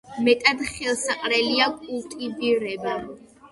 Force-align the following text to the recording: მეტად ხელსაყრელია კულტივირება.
მეტად 0.27 0.63
ხელსაყრელია 0.69 1.69
კულტივირება. 1.77 2.99